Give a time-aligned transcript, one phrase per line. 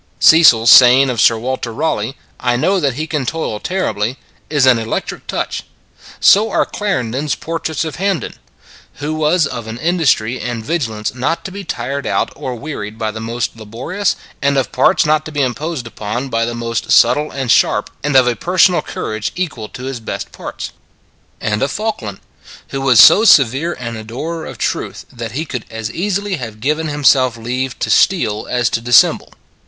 [0.19, 4.17] Cecil s saying of Sir Walter Raleigh, I know that he can toil terribly,
[4.49, 5.61] is an electric touch.
[6.19, 8.33] So are Clarendon s portraits of Hampden;
[8.95, 12.97] who was of an industry and vigil ance not to be tired out or wearied
[12.97, 16.89] by the most laborious, and of parts not to be imposed upon by the most
[16.89, 20.71] subtle and sharp, and of a personal cour age equal to his best parts;
[21.39, 22.19] and of Falkland:
[22.69, 26.87] who was so severe an adorer of truth that he could as easily have given
[26.87, 29.31] himself leave to steal as to dissemble.